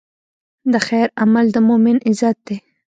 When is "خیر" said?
0.87-1.07